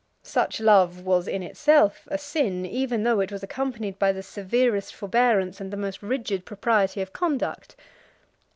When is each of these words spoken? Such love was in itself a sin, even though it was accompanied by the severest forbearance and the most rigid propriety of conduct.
Such 0.23 0.59
love 0.59 1.01
was 1.05 1.27
in 1.27 1.43
itself 1.43 2.07
a 2.09 2.17
sin, 2.17 2.65
even 2.65 3.03
though 3.03 3.19
it 3.19 3.31
was 3.31 3.43
accompanied 3.43 3.99
by 3.99 4.11
the 4.11 4.23
severest 4.23 4.95
forbearance 4.95 5.61
and 5.61 5.69
the 5.69 5.77
most 5.77 6.01
rigid 6.01 6.43
propriety 6.43 7.01
of 7.03 7.13
conduct. 7.13 7.75